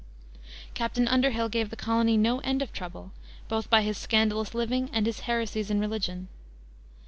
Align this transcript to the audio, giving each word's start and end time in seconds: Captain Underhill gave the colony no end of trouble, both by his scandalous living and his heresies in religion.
Captain 0.73 1.07
Underhill 1.07 1.47
gave 1.47 1.69
the 1.69 1.75
colony 1.75 2.17
no 2.17 2.39
end 2.39 2.63
of 2.63 2.73
trouble, 2.73 3.11
both 3.47 3.69
by 3.69 3.83
his 3.83 3.99
scandalous 3.99 4.55
living 4.55 4.89
and 4.91 5.05
his 5.05 5.19
heresies 5.19 5.69
in 5.69 5.79
religion. 5.79 6.27